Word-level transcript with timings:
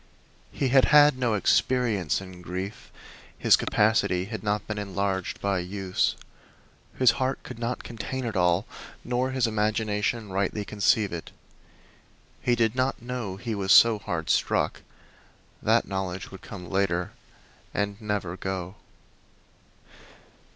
He 0.51 0.69
had 0.69 0.85
had 0.85 1.15
no 1.15 1.35
experience 1.35 2.21
in 2.21 2.41
grief; 2.41 2.91
his 3.37 3.55
capacity 3.55 4.25
had 4.25 4.41
not 4.41 4.65
been 4.65 4.79
enlarged 4.79 5.39
by 5.39 5.59
use. 5.59 6.15
His 6.97 7.11
heart 7.21 7.43
could 7.43 7.59
not 7.59 7.83
contain 7.83 8.25
it 8.25 8.35
all, 8.35 8.65
nor 9.03 9.29
his 9.29 9.45
imagination 9.45 10.31
rightly 10.31 10.65
conceive 10.65 11.13
it. 11.13 11.29
He 12.41 12.55
did 12.55 12.73
not 12.75 12.99
know 12.99 13.35
he 13.35 13.53
was 13.53 13.71
so 13.71 13.99
hard 13.99 14.31
struck; 14.31 14.81
that 15.61 15.87
knowledge 15.87 16.31
would 16.31 16.41
come 16.41 16.67
later, 16.67 17.11
and 17.71 18.01
never 18.01 18.35
go. 18.35 18.77